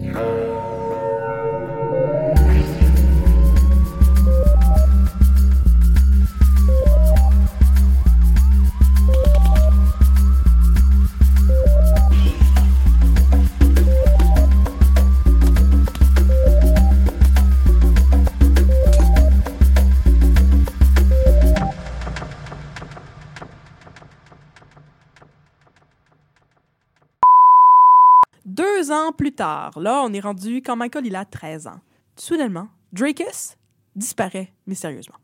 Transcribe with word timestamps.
Deux 0.00 0.51
plus 29.32 29.36
tard, 29.36 29.80
là, 29.80 30.02
on 30.04 30.12
est 30.12 30.20
rendu 30.20 30.60
quand 30.60 30.76
Michael 30.76 31.06
il 31.06 31.16
a 31.16 31.24
13 31.24 31.66
ans. 31.66 31.80
Soudainement, 32.16 32.68
Drakus 32.92 33.56
disparaît 33.96 34.52
mystérieusement. 34.66 35.16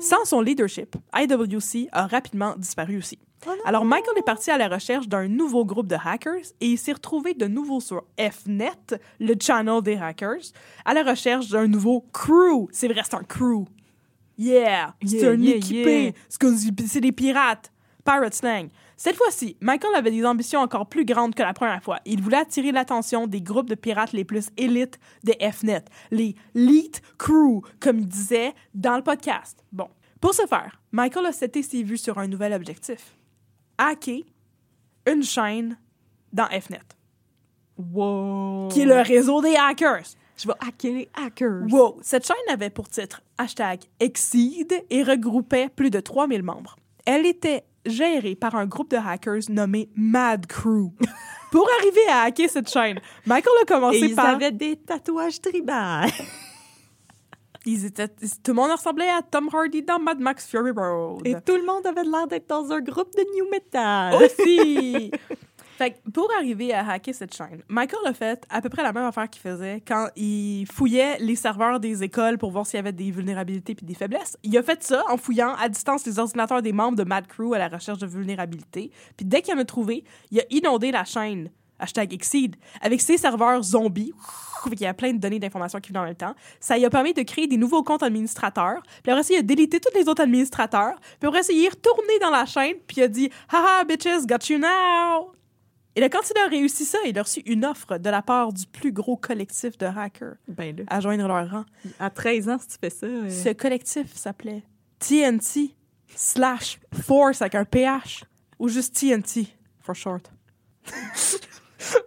Sans 0.00 0.24
son 0.24 0.40
leadership, 0.40 0.96
IWC 1.14 1.88
a 1.92 2.06
rapidement 2.06 2.54
disparu 2.56 2.96
aussi. 2.96 3.18
Alors 3.66 3.84
Michael 3.84 4.16
est 4.16 4.24
parti 4.24 4.50
à 4.50 4.56
la 4.56 4.68
recherche 4.68 5.06
d'un 5.08 5.28
nouveau 5.28 5.66
groupe 5.66 5.86
de 5.86 5.96
hackers 6.02 6.46
et 6.60 6.68
il 6.68 6.78
s'est 6.78 6.92
retrouvé 6.92 7.34
de 7.34 7.46
nouveau 7.46 7.80
sur 7.80 8.04
Fnet, 8.18 8.98
le 9.18 9.34
channel 9.38 9.82
des 9.82 9.96
hackers, 9.96 10.52
à 10.86 10.94
la 10.94 11.02
recherche 11.02 11.48
d'un 11.50 11.66
nouveau 11.66 12.06
crew. 12.12 12.68
C'est 12.72 12.88
vrai, 12.88 13.02
c'est 13.04 13.16
un 13.16 13.24
crew. 13.24 13.66
Yeah, 14.38 14.94
c'est 15.04 15.28
un 15.28 15.34
yeah, 15.34 15.56
équipé. 15.56 16.14
yeah. 16.40 16.76
C'est 16.86 17.00
des 17.02 17.12
pirates. 17.12 17.70
Pirate 18.04 18.34
slang. 18.34 18.68
Cette 18.96 19.16
fois-ci, 19.16 19.56
Michael 19.60 19.94
avait 19.94 20.10
des 20.10 20.24
ambitions 20.24 20.60
encore 20.60 20.86
plus 20.86 21.04
grandes 21.04 21.34
que 21.34 21.42
la 21.42 21.52
première 21.54 21.82
fois. 21.82 21.98
Il 22.04 22.22
voulait 22.22 22.38
attirer 22.38 22.72
l'attention 22.72 23.26
des 23.26 23.40
groupes 23.40 23.68
de 23.68 23.74
pirates 23.74 24.12
les 24.12 24.24
plus 24.24 24.48
élites 24.56 24.98
de 25.24 25.32
Fnet, 25.52 25.84
les 26.10 26.34
Elite 26.54 27.02
Crew, 27.18 27.62
comme 27.80 27.98
il 27.98 28.08
disait 28.08 28.54
dans 28.74 28.96
le 28.96 29.02
podcast. 29.02 29.64
Bon, 29.72 29.88
pour 30.20 30.34
ce 30.34 30.46
faire, 30.46 30.80
Michael 30.92 31.26
a 31.26 31.32
seté 31.32 31.62
ses 31.62 31.82
vues 31.82 31.98
sur 31.98 32.18
un 32.18 32.26
nouvel 32.26 32.52
objectif. 32.52 33.16
Hacker 33.78 34.22
une 35.06 35.22
chaîne 35.22 35.78
dans 36.32 36.46
Fnet, 36.46 36.80
Wow. 37.78 38.68
qui 38.70 38.82
est 38.82 38.86
le 38.86 39.00
réseau 39.00 39.40
des 39.40 39.56
hackers. 39.56 40.02
Je 40.36 40.46
vais 40.46 40.54
hacker 40.60 40.92
les 40.92 41.08
hackers. 41.14 41.62
Wow! 41.70 41.98
Cette 42.02 42.26
chaîne 42.26 42.36
avait 42.50 42.70
pour 42.70 42.88
titre 42.88 43.22
hashtag 43.38 43.80
Exceed 43.98 44.84
et 44.90 45.02
regroupait 45.02 45.68
plus 45.70 45.90
de 45.90 46.00
3000 46.00 46.42
membres. 46.42 46.76
Elle 47.06 47.24
était 47.26 47.64
gérée 47.86 48.34
par 48.34 48.54
un 48.54 48.66
groupe 48.66 48.90
de 48.90 48.96
hackers 48.96 49.48
nommé 49.48 49.88
Mad 49.96 50.46
Crew. 50.46 50.92
pour 51.50 51.68
arriver 51.80 52.06
à 52.08 52.22
hacker 52.22 52.48
cette 52.48 52.70
chaîne, 52.70 53.00
Michael 53.26 53.52
a 53.58 53.62
Et 53.62 53.66
commencé 53.66 53.98
ils 53.98 54.14
par... 54.14 54.26
avaient 54.26 54.52
des 54.52 54.76
tatouages 54.76 55.40
tribales. 55.40 56.10
Ils 57.66 57.84
étaient... 57.84 58.08
Tout 58.08 58.52
le 58.52 58.54
monde 58.54 58.70
ressemblait 58.70 59.10
à 59.10 59.20
Tom 59.20 59.50
Hardy 59.52 59.82
dans 59.82 59.98
Mad 59.98 60.18
Max 60.18 60.46
Fury 60.46 60.70
Road. 60.70 61.20
Et 61.26 61.34
tout 61.44 61.56
le 61.56 61.64
monde 61.64 61.86
avait 61.86 62.04
l'air 62.04 62.26
d'être 62.26 62.48
dans 62.48 62.72
un 62.72 62.80
groupe 62.80 63.12
de 63.14 63.22
new 63.34 63.50
metal. 63.50 64.14
aussi. 64.14 65.10
fait 65.80 65.92
que 65.92 66.10
pour 66.10 66.28
arriver 66.36 66.74
à 66.74 66.86
hacker 66.86 67.14
cette 67.14 67.34
chaîne, 67.34 67.62
Michael 67.68 68.00
a 68.04 68.12
fait 68.12 68.44
à 68.50 68.60
peu 68.60 68.68
près 68.68 68.82
la 68.82 68.92
même 68.92 69.04
affaire 69.04 69.30
qu'il 69.30 69.40
faisait 69.40 69.82
quand 69.86 70.08
il 70.14 70.66
fouillait 70.70 71.16
les 71.20 71.36
serveurs 71.36 71.80
des 71.80 72.02
écoles 72.02 72.36
pour 72.36 72.50
voir 72.50 72.66
s'il 72.66 72.76
y 72.76 72.80
avait 72.80 72.92
des 72.92 73.10
vulnérabilités 73.10 73.74
puis 73.74 73.86
des 73.86 73.94
faiblesses. 73.94 74.36
Il 74.42 74.56
a 74.58 74.62
fait 74.62 74.82
ça 74.82 75.02
en 75.08 75.16
fouillant 75.16 75.54
à 75.58 75.70
distance 75.70 76.04
les 76.04 76.18
ordinateurs 76.18 76.60
des 76.60 76.72
membres 76.72 76.98
de 76.98 77.04
Mad 77.04 77.26
Crew 77.26 77.54
à 77.54 77.58
la 77.58 77.68
recherche 77.68 77.98
de 77.98 78.06
vulnérabilités. 78.06 78.90
Puis 79.16 79.24
dès 79.24 79.40
qu'il 79.40 79.54
en 79.54 79.58
a 79.58 79.64
trouvé, 79.64 80.04
il 80.30 80.40
a 80.40 80.44
inondé 80.50 80.90
la 80.90 81.04
chaîne 81.04 81.50
hashtag 81.78 82.12
Exceed 82.12 82.56
avec 82.82 83.00
ses 83.00 83.16
serveurs 83.16 83.62
zombies. 83.62 84.12
Qu'il 84.64 84.78
y 84.82 84.84
a 84.84 84.92
plein 84.92 85.14
de 85.14 85.18
données 85.18 85.38
d'informations 85.38 85.80
qui 85.80 85.90
viennent 85.90 86.02
en 86.02 86.06
même 86.06 86.14
temps. 86.14 86.34
Ça 86.60 86.76
lui 86.76 86.84
a 86.84 86.90
permis 86.90 87.14
de 87.14 87.22
créer 87.22 87.46
des 87.46 87.56
nouveaux 87.56 87.82
comptes 87.82 88.02
administrateurs. 88.02 88.82
Puis 89.02 89.10
après 89.10 89.22
ça, 89.22 89.32
il 89.32 89.38
a 89.38 89.42
délité 89.42 89.80
tous 89.80 89.98
les 89.98 90.06
autres 90.06 90.22
administrateurs. 90.22 90.96
Puis 91.18 91.28
après 91.28 91.42
ça, 91.42 91.54
il 91.54 91.64
est 91.64 91.70
retourné 91.70 92.18
dans 92.20 92.28
la 92.28 92.44
chaîne. 92.44 92.74
Puis 92.86 92.98
il 92.98 93.04
a 93.04 93.08
dit 93.08 93.30
«Haha, 93.48 93.84
bitches, 93.84 94.26
got 94.26 94.52
you 94.52 94.58
now!» 94.58 95.32
Et 95.96 96.08
quand 96.08 96.20
il 96.34 96.38
a 96.38 96.46
réussi 96.46 96.84
ça, 96.84 96.98
il 97.06 97.18
a 97.18 97.22
reçu 97.22 97.40
une 97.46 97.64
offre 97.64 97.98
de 97.98 98.08
la 98.10 98.22
part 98.22 98.52
du 98.52 98.64
plus 98.66 98.92
gros 98.92 99.16
collectif 99.16 99.76
de 99.76 99.86
hackers 99.86 100.36
Ben 100.48 100.76
là, 100.76 100.84
à 100.88 101.00
joindre 101.00 101.26
leur 101.26 101.50
rang. 101.50 101.64
à 101.98 102.10
13 102.10 102.48
ans, 102.48 102.58
si 102.60 102.68
tu 102.68 102.76
fais 102.80 102.90
ça... 102.90 103.06
euh, 103.06 103.28
Ce 103.28 103.48
collectif 103.52 104.14
s'appelait 104.14 104.62
TNT 105.00 105.74
slash 106.14 106.78
Force 107.02 107.42
avec 107.42 107.54
un 107.56 107.64
PH 107.64 108.24
ou 108.58 108.68
juste 108.68 108.94
TNT 108.98 109.48
for 109.80 109.94
short. 109.94 110.30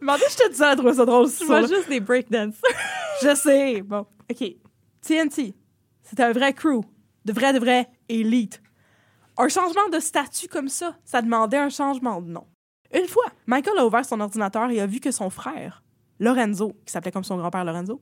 Demandez, 0.01 0.23
je 0.29 0.35
te 0.37 0.49
disais, 0.51 0.65
elle 0.69 0.77
trouvait 0.77 0.93
ça 0.93 1.05
drôle. 1.05 1.27
Ça, 1.27 1.45
vois 1.45 1.61
juste 1.67 1.89
des 1.89 1.99
breakdancers. 1.99 2.61
Je 3.21 3.35
sais. 3.35 3.81
Bon, 3.81 4.05
OK. 4.29 4.43
TNT, 5.01 5.53
c'était 6.03 6.23
un 6.23 6.31
vrai 6.31 6.53
crew. 6.53 6.81
De 7.25 7.33
vrai, 7.33 7.53
de 7.53 7.59
vrai 7.59 7.89
élite. 8.09 8.61
Un 9.37 9.47
changement 9.47 9.87
de 9.91 9.99
statut 9.99 10.47
comme 10.47 10.69
ça, 10.69 10.95
ça 11.05 11.21
demandait 11.21 11.57
un 11.57 11.69
changement 11.69 12.21
de 12.21 12.29
nom. 12.29 12.45
Une 12.93 13.07
fois, 13.07 13.25
Michael 13.47 13.77
a 13.77 13.85
ouvert 13.85 14.05
son 14.05 14.19
ordinateur 14.19 14.69
et 14.69 14.79
a 14.79 14.85
vu 14.85 14.99
que 14.99 15.11
son 15.11 15.29
frère, 15.29 15.83
Lorenzo, 16.19 16.73
qui 16.85 16.91
s'appelait 16.91 17.11
comme 17.11 17.23
son 17.23 17.37
grand-père 17.37 17.65
Lorenzo, 17.65 18.01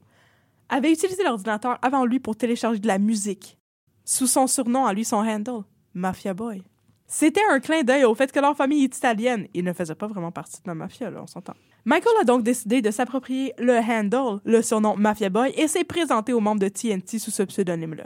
avait 0.70 0.92
utilisé 0.92 1.24
l'ordinateur 1.24 1.78
avant 1.82 2.06
lui 2.06 2.20
pour 2.20 2.36
télécharger 2.36 2.80
de 2.80 2.88
la 2.88 3.00
musique, 3.00 3.58
sous 4.04 4.28
son 4.28 4.48
surnom 4.48 4.86
à 4.86 4.94
lui, 4.94 5.06
son 5.06 5.18
handle, 5.18 5.64
Mafia 5.94 6.34
Boy. 6.34 6.64
C'était 7.08 7.42
un 7.50 7.60
clin 7.60 7.84
d'œil 7.84 8.06
au 8.06 8.16
fait 8.16 8.32
que 8.32 8.40
leur 8.40 8.56
famille 8.56 8.86
est 8.86 8.96
italienne. 8.96 9.48
Il 9.54 9.66
ne 9.66 9.74
faisait 9.74 9.96
pas 9.96 10.08
vraiment 10.08 10.32
partie 10.32 10.62
de 10.62 10.68
la 10.68 10.76
mafia, 10.76 11.10
là, 11.10 11.22
on 11.22 11.28
s'entend. 11.28 11.56
Michael 11.84 12.14
a 12.22 12.24
donc 12.24 12.44
décidé 12.44 12.82
de 12.82 12.90
s'approprier 12.90 13.54
le 13.58 13.76
handle, 13.80 14.40
le 14.46 14.62
surnom 14.62 14.96
Mafia 14.96 15.30
Boy, 15.30 15.52
et 15.58 15.68
s'est 15.68 15.84
présenté 15.84 16.32
aux 16.32 16.40
membres 16.40 16.62
de 16.62 16.70
TNT 16.70 17.20
sous 17.20 17.32
ce 17.32 17.44
pseudonyme-là. 17.44 18.06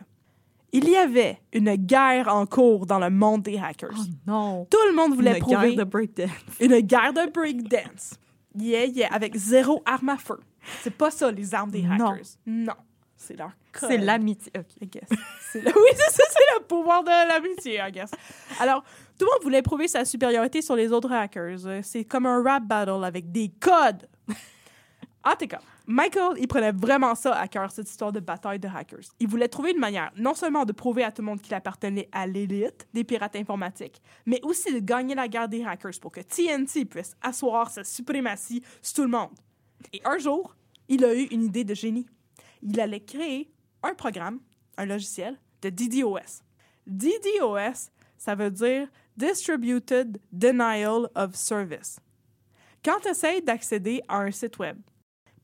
Il 0.71 0.89
y 0.89 0.95
avait 0.97 1.39
une 1.53 1.75
guerre 1.75 2.27
en 2.27 2.45
cours 2.45 2.85
dans 2.85 2.99
le 2.99 3.09
monde 3.09 3.43
des 3.43 3.57
hackers. 3.57 3.91
Oh 3.97 4.03
non. 4.27 4.67
Tout 4.69 4.77
le 4.89 4.95
monde 4.95 5.13
voulait 5.15 5.33
Une 5.33 5.39
prouver 5.39 5.75
guerre 5.75 5.85
de 5.85 5.89
breakdance. 5.89 6.29
une 6.59 6.79
guerre 6.81 7.13
de 7.13 7.31
breakdance. 7.31 8.15
Yeah, 8.57 8.85
yeah, 8.85 9.07
avec 9.13 9.35
zéro 9.35 9.81
arme 9.85 10.09
à 10.09 10.17
feu. 10.17 10.39
C'est 10.81 10.95
pas 10.95 11.11
ça, 11.11 11.31
les 11.31 11.53
armes 11.53 11.71
des 11.71 11.81
Non. 11.83 12.07
hackers. 12.11 12.25
Non. 12.45 12.73
C'est 13.17 13.37
leur 13.37 13.51
code. 13.71 13.89
C'est 13.89 13.97
l'amitié. 13.97 14.51
OK. 14.57 14.65
I 14.81 14.87
guess. 14.87 15.09
Le- 15.55 15.61
Oui, 15.75 15.89
c'est 15.95 16.11
ça, 16.11 16.23
c'est 16.29 16.59
le 16.59 16.63
pouvoir 16.65 17.03
de 17.03 17.09
l'amitié, 17.09 17.79
I 17.85 17.91
guess. 17.91 18.11
Alors, 18.59 18.83
tout 19.17 19.25
le 19.25 19.31
monde 19.31 19.43
voulait 19.43 19.61
prouver 19.61 19.87
sa 19.87 20.03
supériorité 20.05 20.61
sur 20.61 20.75
les 20.75 20.91
autres 20.91 21.11
hackers. 21.11 21.65
Euh, 21.65 21.79
C'est 21.83 22.03
comme 22.03 22.25
un 22.25 22.43
rap 22.43 22.63
battle 22.65 23.03
avec 23.03 23.31
des 23.31 23.49
codes. 23.59 24.07
En 25.27 25.35
tout 25.35 25.47
cas, 25.47 25.59
Michael, 25.87 26.37
il 26.37 26.47
prenait 26.47 26.71
vraiment 26.71 27.15
ça 27.15 27.35
à 27.35 27.47
cœur, 27.47 27.71
cette 27.71 27.89
histoire 27.89 28.11
de 28.11 28.19
bataille 28.19 28.59
de 28.59 28.67
hackers. 28.67 29.09
Il 29.19 29.27
voulait 29.27 29.47
trouver 29.47 29.71
une 29.71 29.79
manière, 29.79 30.11
non 30.17 30.35
seulement 30.35 30.65
de 30.65 30.71
prouver 30.71 31.03
à 31.03 31.11
tout 31.11 31.23
le 31.23 31.25
monde 31.25 31.41
qu'il 31.41 31.55
appartenait 31.55 32.07
à 32.11 32.27
l'élite 32.27 32.87
des 32.93 33.03
pirates 33.03 33.35
informatiques, 33.35 34.03
mais 34.27 34.39
aussi 34.43 34.71
de 34.71 34.77
gagner 34.77 35.15
la 35.15 35.27
guerre 35.27 35.49
des 35.49 35.65
hackers 35.65 35.99
pour 35.99 36.11
que 36.11 36.21
TNT 36.21 36.85
puisse 36.85 37.15
asseoir 37.23 37.71
sa 37.71 37.83
suprématie 37.83 38.61
sur 38.83 38.93
tout 38.97 39.01
le 39.01 39.09
monde. 39.09 39.31
Et 39.93 40.01
un 40.05 40.19
jour, 40.19 40.55
il 40.87 41.03
a 41.03 41.15
eu 41.15 41.23
une 41.31 41.43
idée 41.43 41.63
de 41.63 41.73
génie. 41.73 42.05
Il 42.61 42.79
allait 42.79 42.99
créer 42.99 43.51
un 43.81 43.95
programme, 43.95 44.39
un 44.77 44.85
logiciel 44.85 45.39
de 45.63 45.69
DDoS. 45.69 46.43
DDoS, 46.85 47.89
ça 48.15 48.35
veut 48.35 48.51
dire 48.51 48.87
Distributed 49.17 50.19
Denial 50.31 51.09
of 51.15 51.33
Service. 51.33 51.99
Quand 52.83 52.99
tu 53.01 53.07
essaies 53.07 53.41
d'accéder 53.41 54.03
à 54.07 54.19
un 54.19 54.29
site 54.29 54.59
web, 54.59 54.77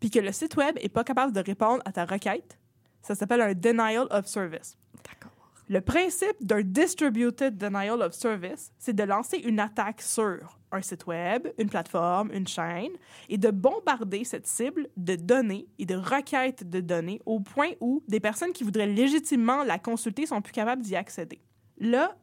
puis 0.01 0.09
que 0.09 0.19
le 0.19 0.33
site 0.33 0.57
web 0.57 0.77
n'est 0.81 0.89
pas 0.89 1.06
capable 1.06 1.31
de 1.31 1.39
répondre 1.39 1.81
à 1.86 1.94
ta 1.94 2.03
requête, 2.03 2.59
ça 3.01 3.15
s'appelle 3.15 3.39
un 3.39 3.53
Denial 3.53 4.07
of 4.09 4.25
Service. 4.25 4.77
D'accord. 5.06 5.31
Le 5.69 5.80
principe 5.80 6.36
d'un 6.42 6.63
Distributed 6.63 7.57
Denial 7.57 8.01
of 8.01 8.13
Service, 8.13 8.74
c'est 8.77 8.94
de 8.94 9.03
lancer 9.03 9.38
une 9.38 9.59
attaque 9.59 10.01
sur 10.01 10.59
un 10.71 10.81
site 10.81 11.06
web, 11.06 11.48
une 11.57 11.69
plateforme, 11.69 12.31
une 12.33 12.48
chaîne, 12.48 12.92
et 13.30 13.38
de 13.38 13.51
bombarder 13.51 14.24
cette 14.24 14.48
cible 14.48 14.89
de 14.98 15.15
données 15.15 15.68
et 15.80 15.86
de 15.86 15.95
requêtes 15.95 16.69
de 16.69 16.81
données 16.81 17.21
au 17.25 17.39
point 17.39 17.69
où 17.80 18.03
des 18.07 18.19
personnes 18.19 18.53
qui 18.53 18.63
voudraient 18.63 18.88
légitimement 18.88 19.63
la 19.63 19.80
consulter 19.80 20.25
sont 20.25 20.42
plus 20.42 20.53
capables 20.53 20.81
d'y 20.81 20.95
accéder. 20.95 21.42
Là, 21.77 22.18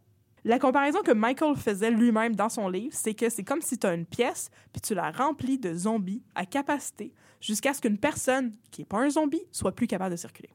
la 0.45 0.59
comparaison 0.59 1.03
que 1.03 1.13
Michael 1.13 1.57
faisait 1.57 1.91
lui-même 1.91 2.35
dans 2.35 2.49
son 2.49 2.69
livre, 2.69 2.95
c'est 2.95 3.15
que 3.15 3.29
c'est 3.29 3.45
comme 3.45 3.61
si 3.61 3.79
tu 3.79 3.87
as 3.87 3.95
une 3.95 4.07
pièce, 4.07 4.51
puis 4.73 4.81
tu 4.81 4.95
la 4.95 5.11
remplis 5.11 5.59
de 5.59 5.75
zombies 5.75 6.23
à 6.35 6.45
capacité 6.47 7.13
jusqu'à 7.40 7.75
ce 7.75 7.81
qu'une 7.81 7.99
personne 7.99 8.52
qui 8.70 8.81
n'est 8.81 8.87
pas 8.87 8.99
un 8.99 9.11
zombie 9.11 9.43
soit 9.52 9.73
plus 9.73 9.87
capable 9.87 10.12
de 10.12 10.17
circuler. 10.17 10.50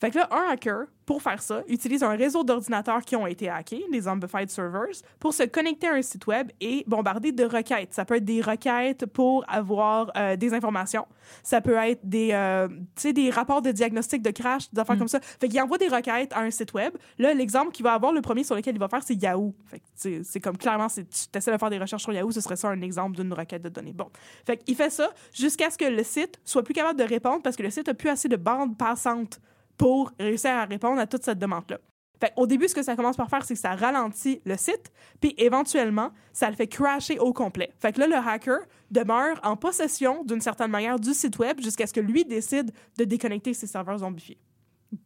Fait 0.00 0.10
que 0.10 0.18
là, 0.18 0.28
un 0.30 0.50
hacker, 0.52 0.84
pour 1.06 1.22
faire 1.22 1.40
ça, 1.40 1.62
utilise 1.68 2.02
un 2.02 2.16
réseau 2.16 2.44
d'ordinateurs 2.44 3.00
qui 3.02 3.16
ont 3.16 3.26
été 3.26 3.48
hackés, 3.48 3.84
les 3.90 4.02
Zombified 4.02 4.50
Servers, 4.50 4.96
pour 5.20 5.32
se 5.32 5.44
connecter 5.44 5.86
à 5.88 5.92
un 5.94 6.02
site 6.02 6.26
web 6.26 6.50
et 6.60 6.84
bombarder 6.86 7.32
de 7.32 7.44
requêtes. 7.44 7.94
Ça 7.94 8.04
peut 8.04 8.16
être 8.16 8.24
des 8.24 8.42
requêtes 8.42 9.06
pour 9.06 9.44
avoir 9.48 10.10
euh, 10.16 10.36
des 10.36 10.52
informations. 10.52 11.06
Ça 11.42 11.60
peut 11.62 11.76
être 11.76 12.00
des, 12.06 12.30
euh, 12.32 12.68
des 13.04 13.30
rapports 13.30 13.62
de 13.62 13.70
diagnostic 13.70 14.20
de 14.22 14.30
crash, 14.32 14.70
des 14.70 14.80
affaires 14.80 14.98
comme 14.98 15.08
ça. 15.08 15.20
Fait 15.20 15.48
qu'il 15.48 15.60
envoie 15.62 15.78
des 15.78 15.88
requêtes 15.88 16.32
à 16.34 16.40
un 16.40 16.50
site 16.50 16.74
web. 16.74 16.92
Là, 17.18 17.32
l'exemple 17.32 17.70
qu'il 17.72 17.84
va 17.84 17.94
avoir, 17.94 18.12
le 18.12 18.20
premier 18.20 18.44
sur 18.44 18.54
lequel 18.56 18.74
il 18.74 18.78
va 18.80 18.88
faire, 18.88 19.02
c'est 19.02 19.14
Yahoo. 19.14 19.54
Fait 19.66 19.78
que 19.80 20.22
c'est 20.24 20.40
comme 20.40 20.58
clairement, 20.58 20.88
c'est- 20.90 21.04
tu 21.08 21.38
essaies 21.38 21.52
de 21.52 21.58
faire 21.58 21.70
des 21.70 21.78
recherches 21.78 22.02
sur 22.02 22.12
Yahoo, 22.12 22.30
ce 22.32 22.40
serait 22.42 22.56
ça 22.56 22.68
un 22.68 22.82
exemple 22.82 23.16
d'une 23.16 23.32
requête 23.32 23.62
de 23.62 23.68
données. 23.70 23.92
Bon. 23.94 24.08
Fait 24.44 24.58
qu'il 24.58 24.74
fait 24.76 24.90
ça 24.90 25.08
jusqu'à 25.32 25.70
ce 25.70 25.78
que 25.78 25.84
le 25.86 26.02
site 26.02 26.38
soit 26.44 26.62
plus 26.64 26.74
capable 26.74 26.98
de 26.98 27.04
répondre 27.04 27.40
parce 27.42 27.56
que 27.56 27.62
le 27.62 27.70
site 27.70 27.88
a 27.88 27.94
plus 27.94 28.10
assez 28.10 28.28
de 28.28 28.36
bandes 28.36 28.76
passantes 28.76 29.40
pour 29.76 30.12
réussir 30.18 30.50
à 30.52 30.64
répondre 30.64 31.00
à 31.00 31.06
toute 31.06 31.24
cette 31.24 31.38
demande-là. 31.38 31.78
Fait 32.18 32.32
au 32.36 32.46
début, 32.46 32.66
ce 32.66 32.74
que 32.74 32.82
ça 32.82 32.96
commence 32.96 33.16
par 33.16 33.28
faire, 33.28 33.44
c'est 33.44 33.54
que 33.54 33.60
ça 33.60 33.74
ralentit 33.74 34.40
le 34.44 34.56
site, 34.56 34.90
puis 35.20 35.34
éventuellement, 35.36 36.12
ça 36.32 36.48
le 36.48 36.56
fait 36.56 36.66
crasher 36.66 37.18
au 37.18 37.32
complet. 37.32 37.72
Fait 37.78 37.92
que 37.92 38.00
là, 38.00 38.06
le 38.06 38.16
hacker 38.16 38.60
demeure 38.90 39.38
en 39.42 39.56
possession 39.56 40.24
d'une 40.24 40.40
certaine 40.40 40.70
manière 40.70 40.98
du 40.98 41.12
site 41.12 41.38
web 41.38 41.60
jusqu'à 41.60 41.86
ce 41.86 41.92
que 41.92 42.00
lui 42.00 42.24
décide 42.24 42.72
de 42.96 43.04
déconnecter 43.04 43.52
ses 43.52 43.66
serveurs 43.66 43.98
zombifiés. 43.98 44.38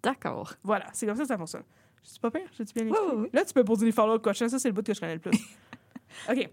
D'accord. 0.03 0.55
Voilà, 0.63 0.87
c'est 0.93 1.07
comme 1.07 1.17
ça 1.17 1.23
que 1.23 1.29
ça 1.29 1.39
fonctionne. 1.39 1.65
Je 2.05 2.11
suis 2.11 2.21
pas 2.21 2.31
pire, 2.31 2.49
je 2.57 2.63
suis 2.63 2.75
bien 2.75 2.87
ouais. 2.87 3.29
Là, 3.33 3.45
tu 3.45 3.53
peux 3.53 3.65
poser 3.65 3.87
des 3.87 3.93
follow-up 3.93 4.23
questions, 4.23 4.49
ça, 4.49 4.59
c'est 4.59 4.69
le 4.69 4.75
bout 4.75 4.87
que 4.87 4.95
je 4.95 5.01
connais 5.01 5.15
le 5.15 5.21
plus. 5.21 5.37
OK. 6.31 6.49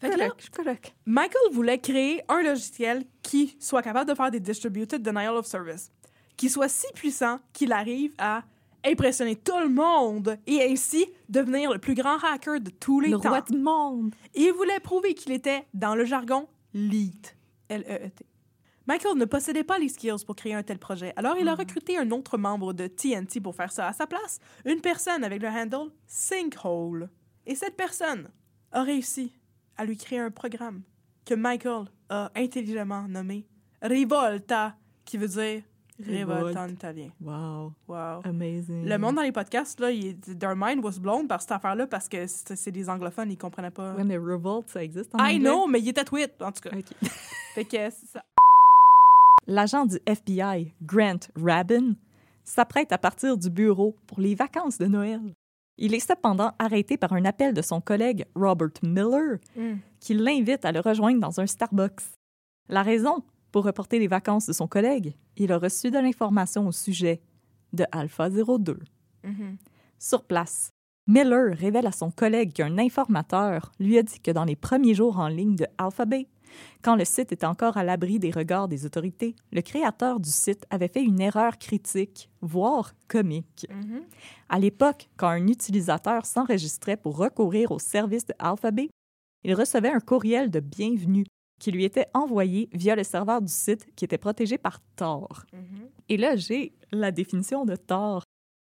Fait 0.00 0.10
que 0.10 0.18
là, 0.18 0.28
je. 0.38 0.90
Michael 1.06 1.52
voulait 1.52 1.78
créer 1.78 2.22
un 2.28 2.42
logiciel 2.42 3.04
qui 3.22 3.56
soit 3.60 3.82
capable 3.82 4.10
de 4.10 4.14
faire 4.14 4.30
des 4.30 4.40
distributed 4.40 5.02
denial 5.02 5.36
of 5.36 5.46
service, 5.46 5.90
qui 6.36 6.48
soit 6.48 6.68
si 6.68 6.86
puissant 6.94 7.40
qu'il 7.52 7.72
arrive 7.72 8.14
à 8.18 8.42
impressionner 8.84 9.36
tout 9.36 9.58
le 9.58 9.68
monde 9.68 10.38
et 10.46 10.62
ainsi 10.62 11.06
devenir 11.28 11.72
le 11.72 11.78
plus 11.78 11.94
grand 11.94 12.18
hacker 12.22 12.60
de 12.60 12.70
tous 12.70 13.00
les 13.00 13.10
Le 13.10 13.18
temps. 13.18 13.30
roi 13.30 13.40
du 13.40 13.56
monde. 13.56 14.14
Et 14.34 14.42
il 14.42 14.52
voulait 14.52 14.80
prouver 14.80 15.14
qu'il 15.14 15.32
était, 15.32 15.66
dans 15.72 15.94
le 15.94 16.04
jargon, 16.04 16.48
LEET. 16.74 17.34
L-E-E-T. 17.68 18.26
Michael 18.86 19.16
ne 19.16 19.24
possédait 19.24 19.64
pas 19.64 19.78
les 19.78 19.88
skills 19.88 20.24
pour 20.26 20.36
créer 20.36 20.52
un 20.52 20.62
tel 20.62 20.78
projet, 20.78 21.14
alors 21.16 21.38
il 21.38 21.48
a 21.48 21.54
recruté 21.54 21.96
un 21.96 22.10
autre 22.10 22.36
membre 22.36 22.74
de 22.74 22.86
TNT 22.86 23.40
pour 23.40 23.54
faire 23.54 23.72
ça 23.72 23.88
à 23.88 23.94
sa 23.94 24.06
place, 24.06 24.38
une 24.66 24.82
personne 24.82 25.24
avec 25.24 25.40
le 25.40 25.48
handle 25.48 25.90
Sinkhole. 26.06 27.08
Et 27.46 27.54
cette 27.54 27.76
personne 27.76 28.28
a 28.72 28.82
réussi 28.82 29.32
à 29.78 29.86
lui 29.86 29.96
créer 29.96 30.18
un 30.18 30.30
programme 30.30 30.82
que 31.24 31.32
Michael 31.32 31.86
a 32.10 32.30
intelligemment 32.36 33.08
nommé 33.08 33.46
Rivolta, 33.80 34.76
qui 35.06 35.16
veut 35.16 35.28
dire 35.28 35.62
en 36.00 36.68
italien. 36.68 37.10
Wow. 37.20 37.72
Wow. 37.88 38.20
Amazing. 38.24 38.84
Le 38.86 38.98
monde 38.98 39.14
dans 39.16 39.22
les 39.22 39.32
podcasts, 39.32 39.78
là, 39.80 39.90
il, 39.90 40.16
their 40.38 40.54
mind 40.56 40.84
was 40.84 40.98
blown 40.98 41.26
par 41.28 41.40
cette 41.40 41.52
affaire-là 41.52 41.86
parce 41.86 42.08
que 42.08 42.26
c'est 42.26 42.56
c'est 42.56 42.72
des 42.72 42.88
anglophones, 42.88 43.30
ils 43.30 43.38
comprenaient 43.38 43.70
pas. 43.70 43.94
Ouais, 43.94 44.04
mais 44.04 44.16
Revolt, 44.18 44.68
ça 44.68 44.82
existe 44.82 45.14
en 45.14 45.18
I 45.18 45.36
anglais? 45.36 45.38
know, 45.50 45.66
mais 45.66 45.80
il 45.80 45.88
était 45.88 46.04
tweet, 46.04 46.32
en 46.42 46.50
tout 46.52 46.68
cas. 46.68 46.76
OK. 46.76 46.92
Fait 47.54 47.64
que 47.64 47.76
c'est 47.90 48.06
ça. 48.12 48.22
L'agent 49.46 49.84
du 49.86 49.98
FBI, 50.06 50.72
Grant 50.82 51.20
Rabin, 51.36 51.94
s'apprête 52.42 52.92
à 52.92 52.98
partir 52.98 53.36
du 53.36 53.50
bureau 53.50 53.94
pour 54.06 54.20
les 54.20 54.34
vacances 54.34 54.78
de 54.78 54.86
Noël. 54.86 55.20
Il 55.76 55.94
est 55.94 56.00
cependant 56.00 56.52
arrêté 56.58 56.96
par 56.96 57.12
un 57.12 57.24
appel 57.24 57.52
de 57.52 57.60
son 57.62 57.80
collègue 57.80 58.24
Robert 58.34 58.70
Miller, 58.82 59.38
Mm. 59.56 59.74
qui 60.00 60.14
l'invite 60.14 60.64
à 60.64 60.72
le 60.72 60.80
rejoindre 60.80 61.20
dans 61.20 61.40
un 61.40 61.46
Starbucks. 61.46 62.00
La 62.68 62.82
raison? 62.82 63.22
Pour 63.54 63.66
reporter 63.66 64.00
les 64.00 64.08
vacances 64.08 64.46
de 64.46 64.52
son 64.52 64.66
collègue, 64.66 65.14
il 65.36 65.52
a 65.52 65.58
reçu 65.58 65.92
de 65.92 65.98
l'information 66.00 66.66
au 66.66 66.72
sujet 66.72 67.20
de 67.72 67.84
Alpha 67.92 68.28
02. 68.28 68.80
Mhm. 69.22 69.58
Sur 69.96 70.24
place, 70.24 70.70
Miller 71.06 71.56
révèle 71.56 71.86
à 71.86 71.92
son 71.92 72.10
collègue 72.10 72.52
qu'un 72.52 72.78
informateur 72.78 73.70
lui 73.78 73.96
a 73.96 74.02
dit 74.02 74.18
que 74.18 74.32
dans 74.32 74.42
les 74.42 74.56
premiers 74.56 74.94
jours 74.94 75.20
en 75.20 75.28
ligne 75.28 75.54
de 75.54 75.68
Alphabet, 75.78 76.26
quand 76.82 76.96
le 76.96 77.04
site 77.04 77.30
était 77.30 77.46
encore 77.46 77.76
à 77.76 77.84
l'abri 77.84 78.18
des 78.18 78.32
regards 78.32 78.66
des 78.66 78.86
autorités, 78.86 79.36
le 79.52 79.62
créateur 79.62 80.18
du 80.18 80.30
site 80.30 80.66
avait 80.70 80.88
fait 80.88 81.04
une 81.04 81.20
erreur 81.20 81.56
critique, 81.56 82.30
voire 82.40 82.92
comique. 83.06 83.68
Mhm. 83.70 84.02
À 84.48 84.58
l'époque, 84.58 85.08
quand 85.16 85.28
un 85.28 85.46
utilisateur 85.46 86.26
s'enregistrait 86.26 86.96
pour 86.96 87.18
recourir 87.18 87.70
au 87.70 87.78
service 87.78 88.26
de 88.26 88.34
Alphabet, 88.40 88.88
il 89.44 89.54
recevait 89.54 89.92
un 89.92 90.00
courriel 90.00 90.50
de 90.50 90.58
bienvenue 90.58 91.26
qui 91.64 91.72
lui 91.72 91.84
était 91.84 92.08
envoyé 92.12 92.68
via 92.74 92.94
le 92.94 93.04
serveur 93.04 93.40
du 93.40 93.50
site 93.50 93.86
qui 93.96 94.04
était 94.04 94.18
protégé 94.18 94.58
par 94.58 94.82
Tor. 94.96 95.46
Mhm. 95.54 95.88
Et 96.10 96.18
là, 96.18 96.36
j'ai 96.36 96.74
la 96.92 97.10
définition 97.10 97.64
de 97.64 97.74
Tor. 97.74 98.22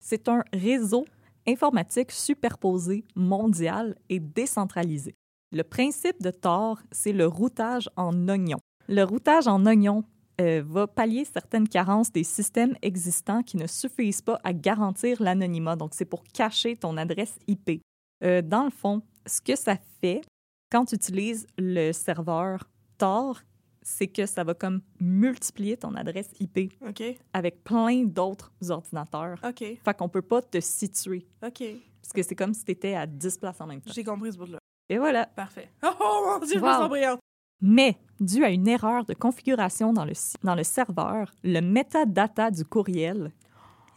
C'est 0.03 0.27
un 0.27 0.43
réseau 0.51 1.05
informatique 1.48 2.12
superposé, 2.12 3.05
mondial 3.15 3.95
et 4.10 4.19
décentralisé. 4.19 5.15
Le 5.53 5.63
principe 5.63 6.21
de 6.21 6.31
Tor, 6.31 6.81
c'est 6.91 7.13
le 7.13 7.27
routage 7.27 7.89
en 7.95 8.27
oignon. 8.27 8.60
Le 8.89 9.03
routage 9.03 9.48
en 9.48 9.65
oignon 9.65 10.03
euh, 10.41 10.62
va 10.65 10.86
pallier 10.86 11.24
certaines 11.24 11.69
carences 11.69 12.12
des 12.12 12.25
systèmes 12.25 12.75
existants 12.81 13.41
qui 13.41 13.55
ne 13.55 13.67
suffisent 13.67 14.21
pas 14.21 14.38
à 14.43 14.51
garantir 14.51 15.24
l'anonymat. 15.24 15.77
Donc, 15.77 15.91
c'est 15.93 16.03
pour 16.03 16.24
cacher 16.24 16.75
ton 16.75 16.98
adresse 16.98 17.38
IP. 17.48 17.81
Euh, 18.21 18.41
dans 18.41 18.65
le 18.65 18.69
fond, 18.69 19.01
ce 19.25 19.39
que 19.39 19.55
ça 19.55 19.77
fait 20.01 20.24
quand 20.69 20.83
tu 20.86 20.95
utilises 20.95 21.48
le 21.57 21.93
serveur 21.93 22.71
C'est 23.84 24.08
que 24.08 24.25
ça 24.27 24.43
va 24.43 24.53
comme 24.53 24.81
multiplier 25.00 25.75
ton 25.75 25.96
adresse 25.96 26.29
IP 26.39 26.74
avec 27.34 27.63
plein 27.63 28.03
d'autres 28.03 28.51
ordinateurs. 28.70 29.39
OK. 29.43 29.63
Fait 29.84 29.98
qu'on 29.98 30.10
peut 30.10 30.22
pas 30.22 30.41
te 30.41 30.60
situer. 30.60 31.25
OK. 31.43 31.63
Parce 32.01 32.13
que 32.13 32.24
c'est 32.24 32.36
comme 32.36 32.53
si 32.53 32.63
tu 32.63 32.72
étais 32.72 32.96
à 32.96 33.08
10 33.08 33.38
places 33.38 33.60
en 33.60 33.67
même 33.67 33.81
temps. 33.81 33.91
J'ai 33.93 34.03
compris 34.03 34.34
ce 34.34 34.38
bout-là. 34.38 34.60
Et 34.89 34.98
voilà. 34.98 35.25
Parfait. 35.25 35.70
Oh, 35.84 35.88
oh 36.00 36.25
mon 36.27 36.46
Dieu, 36.46 36.60
je 36.60 36.60
me 36.60 36.70
sens 36.70 36.89
brillante. 36.89 37.20
Mais, 37.62 37.98
dû 38.20 38.43
à 38.43 38.50
une 38.50 38.67
erreur 38.67 39.05
de 39.05 39.13
configuration 39.13 39.93
dans 39.93 40.05
le, 40.05 40.13
dans 40.43 40.55
le 40.55 40.63
serveur, 40.63 41.31
le 41.43 41.62
metadata 41.62 42.50
du 42.50 42.65
courriel 42.65 43.31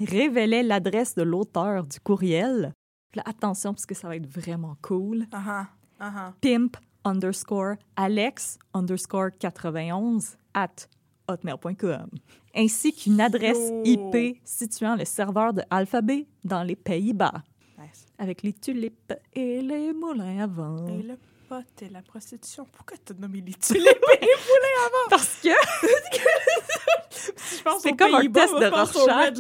révélait 0.01 0.63
l'adresse 0.63 1.15
de 1.15 1.23
l'auteur 1.23 1.87
du 1.87 1.99
courriel. 2.01 2.73
Là, 3.15 3.23
attention, 3.27 3.73
parce 3.73 3.87
que 3.87 3.95
ça 3.95 4.09
va 4.09 4.17
être 4.17 4.27
vraiment 4.27 4.77
cool. 4.83 5.27
Ah. 5.33 5.67
Ah 5.99 6.13
ah. 6.17 6.33
Pimp 6.41 6.77
underscore 7.05 7.77
Alex 7.97 8.59
underscore 8.75 9.31
91 9.39 10.37
at 10.55 10.87
hotmail.com, 11.29 12.11
ainsi 12.55 12.93
qu'une 12.93 13.21
adresse. 13.21 13.71
IP 13.85 14.39
situant 14.45 14.97
le 14.97 15.05
serveur 15.05 15.53
de 15.55 15.63
Alphabet 15.71 16.27
dans 16.45 16.63
les 16.63 16.77
Pays-Bas, 16.77 17.43
Nice. 17.79 18.07
avec 18.19 18.43
les 18.43 18.53
tulipes 18.53 19.13
et 19.35 19.61
les 19.63 19.93
moulins 19.93 20.41
à 20.41 20.47
vent. 20.47 20.87
Et 20.89 21.03
là, 21.03 21.15
pot 21.49 21.65
et 21.83 21.89
la 21.89 22.03
prostitution. 22.03 22.67
Pourquoi 22.73 22.97
t'as 23.05 23.15
nommé 23.15 23.41
les 23.41 23.55
tulipes 23.55 23.87
et 23.87 24.21
les 24.21 24.27
poulets 24.27 24.79
avant? 24.87 25.09
Parce 25.11 25.37
que 25.43 25.49
C'est 27.79 27.93
comme 27.97 28.15
un 28.15 28.27
test 28.31 28.53
de 28.55 28.67
Rorschach. 28.67 29.35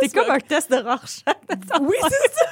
C'est 0.00 0.12
comme 0.14 0.30
un 0.30 0.40
test 0.40 0.70
de 0.70 0.76
Rorschach. 0.76 1.36
Oui, 1.80 1.96
c'est 2.02 2.32
ça. 2.32 2.46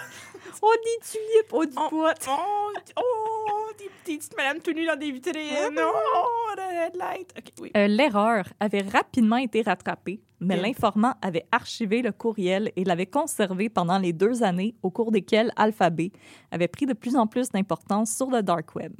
On 0.62 0.72
dit 0.72 1.10
tulipe, 1.10 1.52
on 1.52 1.64
dit 1.64 1.76
Oh, 1.76 2.06
oh, 2.28 2.72
oh, 2.96 3.70
des 3.78 3.88
petites 4.04 4.36
madames 4.36 4.60
tout 4.60 4.72
nues 4.72 4.86
dans 4.86 4.96
des 4.96 5.10
vitrines. 5.10 5.78
Oh, 5.78 6.50
Red 6.56 6.96
Light. 6.96 7.32
OK, 7.36 7.52
oui. 7.60 7.70
Euh, 7.76 7.86
L'erreur 7.86 8.44
avait 8.58 8.82
rapidement 8.82 9.36
été 9.36 9.62
rattrapée, 9.62 10.20
mais 10.40 10.56
l'informant 10.56 11.14
avait 11.22 11.46
archivé 11.50 12.02
le 12.02 12.12
courriel 12.12 12.72
et 12.76 12.84
l'avait 12.84 13.06
conservé 13.06 13.68
pendant 13.68 13.98
les 13.98 14.12
deux 14.12 14.42
années 14.42 14.74
au 14.82 14.90
cours 14.90 15.12
desquelles 15.12 15.52
Alphabet 15.56 16.12
avait 16.50 16.68
pris 16.68 16.86
de 16.86 16.92
plus 16.92 17.16
en 17.16 17.26
plus 17.26 17.50
d'importance 17.50 18.14
sur 18.14 18.30
le 18.30 18.42
dark 18.42 18.74
web. 18.74 18.92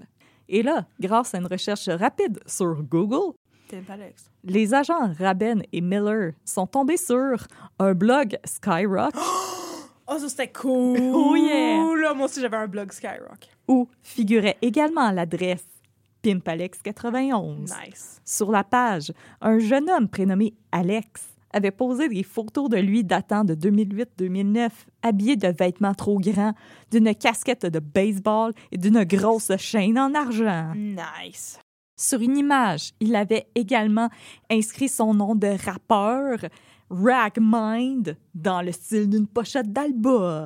Et 0.49 0.62
là, 0.62 0.87
grâce 0.99 1.35
à 1.35 1.38
une 1.38 1.47
recherche 1.47 1.88
rapide 1.88 2.40
sur 2.47 2.83
Google, 2.83 3.35
les 4.43 4.75
agents 4.75 5.12
Raben 5.19 5.62
et 5.73 5.81
Miller 5.81 6.33
sont 6.45 6.67
tombés 6.67 6.97
sur 6.97 7.47
un 7.79 7.95
blog 7.95 8.37
Skyrock 8.45 9.14
Oh, 10.12 10.19
ça, 10.19 10.29
c'était 10.29 10.50
cool. 10.50 10.99
Oh, 11.14 11.37
yeah. 11.37 11.76
Là, 11.97 12.14
moi 12.14 12.26
aussi, 12.26 12.40
j'avais 12.40 12.57
un 12.57 12.67
blog 12.67 12.90
Skyrock. 12.93 13.49
où 13.69 13.88
figurait 14.02 14.59
également 14.61 15.11
l'adresse 15.12 15.64
Pimpalex91. 16.25 17.61
Nice. 17.87 18.21
Sur 18.25 18.50
la 18.50 18.64
page, 18.64 19.12
un 19.40 19.59
jeune 19.59 19.88
homme 19.88 20.09
prénommé 20.09 20.55
Alex 20.73 21.29
avait 21.52 21.71
posé 21.71 22.09
des 22.09 22.23
photos 22.23 22.69
de 22.69 22.76
lui 22.76 23.05
datant 23.05 23.45
de 23.45 23.55
2008-2009, 23.55 24.71
habillé 25.02 25.37
de 25.37 25.49
vêtements 25.49 25.95
trop 25.95 26.19
grands, 26.19 26.55
d'une 26.90 27.14
casquette 27.14 27.67
de 27.67 27.79
baseball 27.79 28.52
et 28.71 28.79
d'une 28.79 29.05
grosse 29.05 29.57
chaîne 29.59 29.99
en 29.99 30.14
argent. 30.14 30.73
Nice. 30.75 31.59
Sur 31.97 32.21
une 32.21 32.37
image, 32.37 32.93
il 33.00 33.14
avait 33.14 33.47
également 33.55 34.09
inscrit 34.50 34.88
son 34.88 35.12
nom 35.12 35.35
de 35.35 35.49
rappeur, 35.64 36.38
Ragmind, 36.90 38.16
dans 38.35 38.62
le 38.62 38.73
style 38.73 39.09
d'une 39.09 39.26
pochette 39.26 39.73
d'album. 39.73 40.44